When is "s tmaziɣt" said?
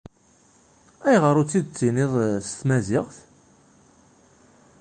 2.47-3.17